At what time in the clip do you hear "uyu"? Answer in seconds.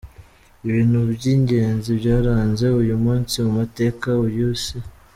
2.81-2.95